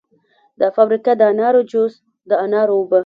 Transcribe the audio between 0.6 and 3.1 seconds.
فابریکه د انارو جوس، د انارو اوبه